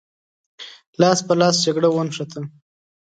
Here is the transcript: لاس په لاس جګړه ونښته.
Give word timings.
لاس 1.01 1.19
په 1.27 1.33
لاس 1.39 1.55
جګړه 1.65 1.87
ونښته. 1.91 2.41